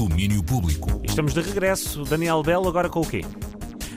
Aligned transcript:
Domínio 0.00 0.42
Público. 0.42 1.02
Estamos 1.04 1.34
de 1.34 1.42
regresso. 1.42 2.04
Daniel 2.04 2.42
Bell, 2.42 2.66
agora 2.66 2.88
com 2.88 3.00
o 3.00 3.06
quê? 3.06 3.22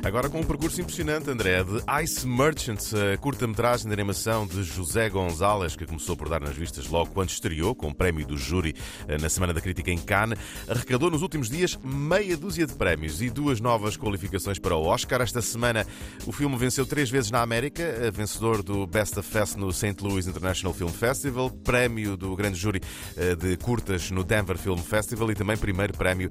Agora 0.04 0.30
com 0.30 0.42
um 0.42 0.44
percurso 0.44 0.82
impressionante, 0.82 1.30
André, 1.30 1.64
de 1.64 1.82
Ice 2.04 2.28
Merchants, 2.28 2.94
a 2.94 3.16
curta-metragem 3.16 3.88
de 3.88 3.94
animação 3.94 4.46
de 4.46 4.62
José 4.62 5.10
Gonzalez, 5.10 5.78
que 5.78 5.86
começou 5.86 6.18
por 6.18 6.28
dar 6.28 6.42
nas 6.42 6.58
vistas 6.58 6.88
logo 6.90 7.12
quando 7.12 7.30
estreou, 7.30 7.74
com 7.74 7.88
o 7.88 7.96
prémio 7.96 8.28
do 8.28 8.38
júri 8.38 8.76
eh, 9.08 9.18
na 9.18 9.30
Semana 9.30 9.54
da 9.54 9.62
Crítica 9.62 9.90
em 9.90 9.98
Cannes, 9.98 10.38
arrecadou 10.68 11.10
nos 11.10 11.22
últimos 11.22 11.50
dias 11.50 11.80
meia 11.82 12.36
dúzia 12.36 12.68
de 12.68 12.74
prémios 12.74 13.22
e 13.22 13.30
duas 13.30 13.62
novas 13.62 13.96
qualificações 13.96 14.60
para 14.60 14.76
o 14.76 14.86
Oscar. 14.86 15.22
Esta 15.22 15.42
semana 15.42 15.88
o 16.26 16.34
filme 16.34 16.58
venceu 16.58 16.86
três 16.86 17.10
vezes 17.10 17.32
na 17.32 17.42
América, 17.42 17.82
eh, 17.82 18.12
vencedor 18.12 18.62
do 18.62 18.86
Best 18.86 19.18
of 19.18 19.28
Fest 19.28 19.56
no 19.56 19.72
St. 19.72 19.96
Louis 20.02 20.28
International 20.28 20.74
Film 20.74 20.90
Festival, 20.90 21.50
prémio 21.50 22.18
do 22.18 22.36
grande 22.36 22.60
júri 22.60 22.82
eh, 23.16 23.36
de 23.36 23.56
curtas 23.56 24.12
no 24.12 24.26
Denver 24.26 24.58
Film 24.58 24.80
Festival 24.80 25.32
e 25.32 25.34
também 25.34 25.56
primeiro 25.56 25.94
prémio 25.94 26.30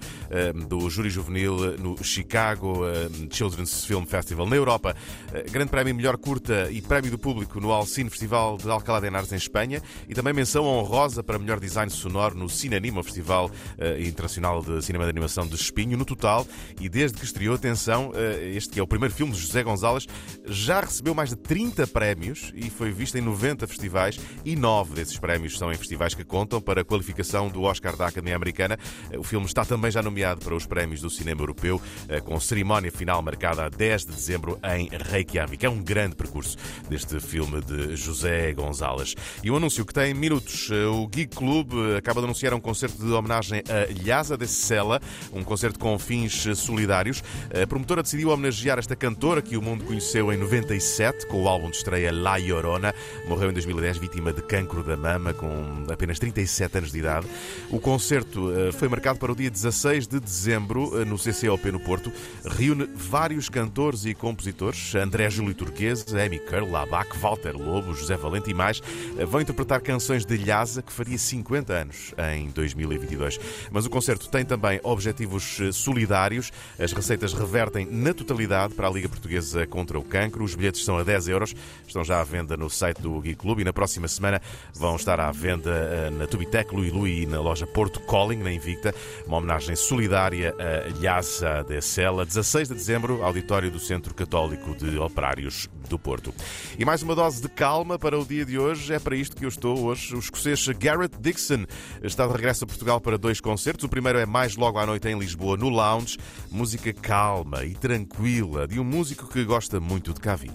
do 0.68 0.90
júri 0.90 1.09
juvenil 1.09 1.79
no 1.79 2.03
Chicago 2.03 2.82
Children's 3.31 3.61
Children's 3.62 3.84
Film 3.84 4.04
Festival 4.04 4.46
na 4.46 4.57
Europa. 4.57 4.94
Eh, 5.32 5.44
grande 5.50 5.70
Prémio 5.70 5.94
Melhor 5.94 6.16
Curta 6.16 6.68
e 6.70 6.80
Prémio 6.82 7.11
do 7.11 7.18
Público 7.18 7.61
no 7.61 7.70
Alcine 7.70 8.11
Festival 8.11 8.58
de 8.58 8.68
Alcalá 8.68 9.00
de 9.00 9.07
Henares 9.07 9.32
em 9.32 9.36
Espanha 9.36 9.82
e 10.08 10.14
também 10.14 10.32
menção 10.32 10.64
honrosa 10.64 11.22
para 11.22 11.39
Melhor 11.39 11.61
Design 11.61 11.90
Sonoro 11.90 12.36
no 12.36 12.48
Cinanima, 12.48 13.03
Festival 13.03 13.46
uh, 13.46 14.03
Internacional 14.03 14.62
de 14.62 14.82
Cinema 14.84 15.04
de 15.04 15.11
Animação 15.11 15.46
de 15.46 15.54
Espinho. 15.54 15.96
No 15.96 16.04
total, 16.04 16.46
e 16.80 16.89
desde 16.89 17.18
que 17.18 17.25
estreou, 17.25 17.54
atenção, 17.54 18.11
uh, 18.11 18.14
este 18.54 18.72
que 18.72 18.80
é 18.80 18.82
o 18.82 18.86
primeiro 18.86 19.14
filme 19.14 19.32
de 19.32 19.39
José 19.39 19.62
Gonzalez, 19.62 20.06
já 20.46 20.81
recebeu 20.81 21.14
mais 21.14 21.31
de 21.31 21.36
30 21.36 21.86
prémios 21.86 22.53
e 22.54 22.70
foi 22.70 22.90
visto 22.90 23.17
em 23.17 23.20
90 23.20 23.67
festivais 23.67 24.18
e 24.44 24.56
9 24.56 24.94
desses 24.94 25.18
prémios 25.18 25.58
são 25.58 25.72
em 25.72 25.76
festivais 25.76 26.14
que 26.14 26.25
contam 26.25 26.61
para 26.61 26.81
a 26.81 26.84
qualificação 26.84 27.48
do 27.48 27.62
Oscar 27.62 27.96
da 27.96 28.06
Academia 28.06 28.36
Americana. 28.36 28.79
O 29.18 29.22
filme 29.22 29.46
está 29.46 29.64
também 29.64 29.90
já 29.90 30.03
nomeado 30.03 30.40
para 30.40 30.54
os 30.54 30.67
prémios 30.67 31.00
do 31.00 31.11
cinema 31.11 31.42
europeu, 31.42 31.81
com 32.25 32.39
cerimónia 32.41 32.91
final 32.91 33.20
marcada 33.22 33.52
a 33.58 33.69
10 33.69 34.05
de 34.06 34.12
dezembro 34.12 34.58
em 34.77 34.89
Reykjavik. 34.89 35.64
É 35.64 35.70
um 35.70 35.83
grande 35.83 36.17
percurso 36.17 36.56
deste 36.89 37.20
filme 37.20 37.61
de 37.61 37.97
José 37.97 38.53
Gonzalez. 38.53 39.14
E 39.42 39.50
um 39.50 39.56
anúncio 39.56 39.84
que 39.84 39.92
tem 39.92 40.14
minutos. 40.14 40.70
O 40.70 41.06
Geek 41.09 41.36
Club 41.36 41.72
acaba 41.97 42.20
de 42.20 42.27
anunciar 42.27 42.55
um 42.55 42.61
concerto 42.61 43.05
de 43.05 43.12
homenagem 43.12 43.62
a 43.69 44.06
Lhasa 44.06 44.36
de 44.36 44.47
Sela, 44.47 45.00
um 45.33 45.42
concerto 45.42 45.78
com 45.78 45.98
fins 45.98 46.47
solidários. 46.56 47.22
A 47.62 47.67
promotora 47.67 48.03
decidiu 48.03 48.31
homenagear 48.31 48.78
esta 48.78 48.97
cantora 48.97 49.42
que 49.42 49.56
o 49.56 49.62
mundo 49.62 49.84
conheceu 49.84 50.33
em 50.33 50.37
97 50.37 51.27
com 51.27 51.42
o 51.42 51.48
álbum 51.48 51.70
de 51.70 51.77
estreia 51.77 52.12
La 52.12 52.37
Llorona. 52.37 52.94
Morreu 53.27 53.50
em 53.50 53.53
2010 53.53 53.98
vítima 53.98 54.33
de 54.33 54.42
cancro 54.42 54.83
da 54.83 54.97
mama 54.97 55.33
com 55.34 55.84
apenas 55.91 56.19
37 56.19 56.78
anos 56.78 56.92
de 56.92 56.98
idade. 56.98 57.27
O 57.70 57.81
concerto 57.81 58.53
eh, 58.53 58.72
foi 58.72 58.89
marcado 58.89 59.19
para 59.19 59.33
o 59.33 59.37
dia 59.37 59.50
16 59.50 60.06
de 60.06 60.20
dezembro 60.20 61.00
eh, 61.00 61.05
no 61.05 61.16
CCOP 61.16 61.70
no 61.70 61.81
Porto. 61.81 62.12
Reúne 62.44 62.89
vários 62.94 63.42
vários 63.43 63.48
cantores 63.48 64.05
e 64.05 64.15
compositores, 64.15 64.95
André 64.95 65.29
Júlio 65.29 65.55
Turquesa, 65.55 66.23
Amy 66.23 66.39
Curl, 66.39 66.71
Labac, 66.71 67.17
Walter 67.19 67.57
Lobo, 67.57 67.95
José 67.95 68.17
Valente 68.17 68.51
e 68.51 68.55
mais, 68.55 68.81
vão 69.27 69.41
interpretar 69.41 69.81
canções 69.81 70.25
de 70.25 70.37
Lhasa, 70.37 70.83
que 70.83 70.93
faria 70.93 71.19
50 71.19 71.73
anos 71.73 72.15
em 72.33 72.49
2022. 72.51 73.41
Mas 73.71 73.87
o 73.87 73.91
concerto 73.91 74.29
tem 74.29 74.45
também 74.45 74.79
objetivos 74.83 75.59
eh, 75.61 75.73
solidários. 75.73 76.53
As 76.79 76.93
receitas 76.93 77.33
revertem 77.33 77.87
na 77.87 78.15
totalidade 78.15 78.75
para 78.75 78.87
a 78.87 78.91
Liga 78.91 79.09
Portuguesa 79.09 79.67
contra 79.67 79.99
o 79.99 80.05
Cancro. 80.05 80.45
Os 80.45 80.55
bilhetes 80.55 80.84
são 80.84 80.99
a 80.99 81.03
10 81.03 81.29
euros. 81.29 81.55
Estão 81.87 82.05
já 82.05 82.21
à 82.21 82.25
venda 82.25 82.56
no 82.56 82.71
site 82.71 83.01
do 83.01 83.21
Gui 83.21 83.34
Club 83.34 83.61
e 83.61 83.65
na 83.65 83.73
próxima 83.73 84.06
semana 84.09 84.41
vão 84.75 84.97
estar 84.97 85.19
à 85.19 85.33
venda 85.33 85.71
eh, 85.71 86.11
na 86.11 86.27
Tubitec, 86.27 86.75
Lui 86.75 86.91
Lui 86.91 87.23
e 87.23 87.27
na 87.27 87.41
loja 87.41 87.67
Porto 87.67 87.99
Calling, 88.01 88.43
na 88.43 88.53
Invicta. 88.53 88.95
Uma 89.27 89.39
homenagem 89.39 89.75
solidária 89.75 90.55
a 90.59 91.01
Lhasa 91.01 91.65
de 91.67 91.81
Sela. 91.81 92.25
16 92.25 92.69
de 92.69 92.75
dezembro, 92.75 93.25
auditório 93.33 93.70
do 93.70 93.78
Centro 93.78 94.14
Católico 94.14 94.75
de 94.77 94.98
Operários 94.98 95.66
do 95.88 95.98
Porto. 95.98 96.34
E 96.78 96.84
mais 96.84 97.03
uma 97.03 97.15
dose 97.15 97.41
de 97.41 97.48
calma 97.48 97.98
para 97.98 98.19
o 98.19 98.26
dia 98.26 98.44
de 98.44 98.59
hoje. 98.59 98.93
É 98.93 98.98
para 98.98 99.16
isto 99.16 99.34
que 99.34 99.47
eu 99.47 99.48
estou 99.48 99.87
hoje. 99.87 100.15
O 100.15 100.19
escocês 100.19 100.69
Garrett 100.69 101.19
Dixon 101.19 101.65
está 102.03 102.26
de 102.26 102.32
regresso 102.34 102.65
a 102.65 102.66
Portugal 102.66 103.00
para 103.00 103.16
dois 103.16 103.41
concertos. 103.41 103.84
O 103.84 103.88
primeiro 103.88 104.19
é 104.19 104.26
mais 104.26 104.54
logo 104.54 104.78
à 104.78 104.84
noite 104.84 105.09
em 105.09 105.19
Lisboa, 105.19 105.56
no 105.56 105.71
Lounge. 105.71 106.19
Música 106.50 106.92
calma 106.92 107.65
e 107.65 107.75
tranquila 107.75 108.69
de 108.69 108.78
um 108.78 108.84
músico 108.84 109.26
que 109.26 109.42
gosta 109.44 109.81
muito 109.81 110.12
de 110.12 110.21
cá 110.21 110.37
vir. 110.37 110.53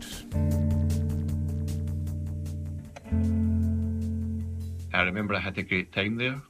I 4.93 5.03
remember 5.03 5.35
I 5.35 5.39
had 5.39 5.57
a 5.57 5.63
great 5.63 5.89
time 5.91 6.17
there. 6.17 6.41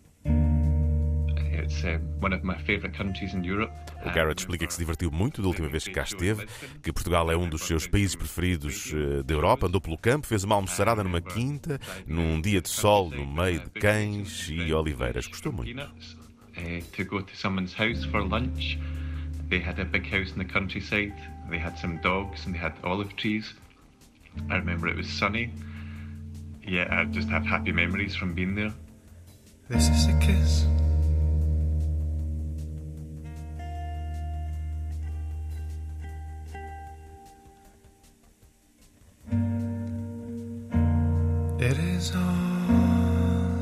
O 4.06 4.12
Garrett 4.14 4.42
explica 4.42 4.66
que 4.66 4.74
se 4.74 4.80
divertiu 4.80 5.12
muito 5.12 5.42
da 5.42 5.48
última 5.48 5.68
vez 5.68 5.84
que 5.84 5.92
cá 5.92 6.04
esteve, 6.04 6.48
que 6.82 6.92
Portugal 6.92 7.32
é 7.32 7.38
um 7.38 7.48
dos 7.50 7.62
seus 7.62 7.88
países 7.88 8.16
preferidos 8.16 8.92
uh, 8.94 9.24
da 9.24 9.34
Europa, 9.34 9.68
andou 9.68 9.82
pelo 9.82 9.98
campo, 9.98 10.28
fez 10.28 10.44
uma 10.44 10.56
almoçarada 10.56 11.04
numa 11.04 11.22
quinta, 11.22 11.80
num 12.06 12.40
dia 12.42 12.62
de 12.62 12.70
sol, 12.70 13.10
no 13.10 13.26
meio 13.26 13.60
de 13.60 13.70
cães 13.70 14.50
e 14.50 14.74
oliveiras. 14.74 15.28
Gostou 15.28 15.52
muito. 15.52 15.80
Uh, 15.80 16.82
to 16.96 17.06
go 17.06 17.22
to 17.22 17.36
someone's 17.36 17.74
house 17.74 18.04
for 18.06 18.22
lunch. 18.24 18.80
They 19.50 19.60
had 19.60 19.80
a 19.80 19.86
big 19.86 20.06
house 20.12 20.32
in 20.32 20.40
the 20.40 20.46
countryside. 20.46 21.14
They 21.50 21.60
had 21.60 21.78
some 21.78 22.00
dogs 22.02 22.46
and 22.46 22.54
they 22.54 22.60
had 22.60 22.74
olive 22.84 23.16
trees. 23.16 23.56
I 24.50 24.58
remember 24.58 24.88
it 24.88 24.98
was 24.98 25.08
sunny. 25.08 25.52
Yeah, 26.68 26.88
I 26.90 27.06
just 27.06 27.30
have 27.30 27.46
happy 27.46 27.72
memories 27.72 28.16
from 28.16 28.34
being 28.34 28.56
there. 28.56 28.74
This 29.70 29.90
is 29.90 30.08
a 30.08 30.20
kiss. 30.20 30.66
It 41.60 41.76
is 41.80 42.14
all 42.14 42.22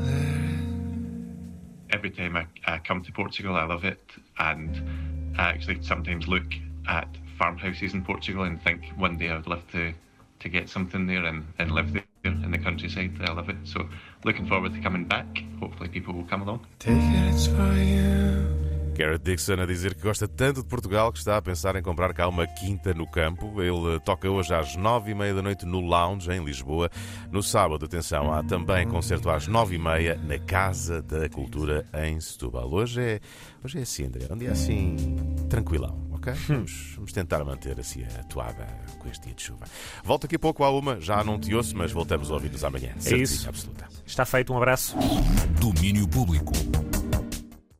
there 0.00 0.44
is. 0.44 1.94
Every 1.94 2.10
time 2.10 2.36
I, 2.36 2.46
I 2.66 2.78
come 2.78 3.02
to 3.02 3.10
Portugal, 3.10 3.56
I 3.56 3.64
love 3.64 3.86
it, 3.86 4.02
and 4.38 5.34
I 5.38 5.48
actually 5.48 5.82
sometimes 5.82 6.28
look 6.28 6.44
at 6.86 7.08
farmhouses 7.38 7.94
in 7.94 8.04
Portugal 8.04 8.44
and 8.44 8.62
think 8.62 8.84
one 8.96 9.16
day 9.16 9.30
I'd 9.30 9.46
love 9.46 9.62
to 9.72 9.94
to 10.40 10.48
get 10.50 10.68
something 10.68 11.06
there 11.06 11.24
and, 11.24 11.46
and 11.58 11.72
live 11.72 11.94
there 11.94 12.04
in 12.24 12.50
the 12.50 12.58
countryside. 12.58 13.12
I 13.22 13.32
love 13.32 13.48
it. 13.48 13.56
So 13.64 13.88
looking 14.24 14.46
forward 14.46 14.74
to 14.74 14.80
coming 14.80 15.06
back. 15.06 15.42
Hopefully 15.58 15.88
people 15.88 16.12
will 16.12 16.24
come 16.24 16.42
along. 16.42 16.66
Take 16.78 16.96
it, 16.96 17.32
it's 17.32 17.46
for 17.46 17.72
you. 17.72 18.55
Garrett 18.96 19.22
Dixon 19.22 19.60
a 19.60 19.66
dizer 19.66 19.94
que 19.94 20.00
gosta 20.00 20.26
tanto 20.26 20.62
de 20.62 20.68
Portugal 20.68 21.12
que 21.12 21.18
está 21.18 21.36
a 21.36 21.42
pensar 21.42 21.76
em 21.76 21.82
comprar 21.82 22.14
cá 22.14 22.26
uma 22.26 22.46
quinta 22.46 22.94
no 22.94 23.06
campo. 23.06 23.60
Ele 23.60 24.00
toca 24.00 24.30
hoje 24.30 24.54
às 24.54 24.74
nove 24.74 25.10
e 25.10 25.14
meia 25.14 25.34
da 25.34 25.42
noite 25.42 25.66
no 25.66 25.80
Lounge, 25.80 26.30
em 26.30 26.42
Lisboa. 26.42 26.90
No 27.30 27.42
sábado, 27.42 27.84
atenção, 27.84 28.32
há 28.32 28.42
também 28.42 28.88
concerto 28.88 29.28
às 29.28 29.46
nove 29.46 29.74
e 29.74 29.78
meia 29.78 30.16
na 30.16 30.38
Casa 30.38 31.02
da 31.02 31.28
Cultura, 31.28 31.84
em 31.92 32.18
Setúbal. 32.18 32.72
Hoje 32.72 33.02
é, 33.02 33.20
hoje 33.62 33.78
é 33.78 33.82
assim, 33.82 34.06
André, 34.06 34.26
um 34.30 34.38
dia 34.38 34.52
assim 34.52 34.96
tranquilão. 35.50 36.08
ok? 36.12 36.32
Vamos, 36.48 36.92
vamos, 36.96 37.12
tentar 37.12 37.44
manter 37.44 37.78
assim 37.78 38.02
a 38.02 38.24
toada 38.24 38.66
com 38.98 39.10
este 39.10 39.26
dia 39.26 39.34
de 39.34 39.42
chuva. 39.42 39.66
Volto 40.04 40.24
aqui 40.24 40.36
a 40.36 40.38
pouco 40.38 40.64
à 40.64 40.70
uma, 40.70 40.98
já 41.02 41.22
não 41.22 41.38
te 41.38 41.54
ouço, 41.54 41.76
mas 41.76 41.92
voltamos 41.92 42.30
a 42.30 42.34
ouvir-nos 42.34 42.64
amanhã. 42.64 42.94
É 43.04 43.14
isso. 43.14 43.46
absoluta. 43.46 43.86
Está 44.06 44.24
feito, 44.24 44.54
um 44.54 44.56
abraço. 44.56 44.96
Domínio 45.60 46.08
Público. 46.08 46.52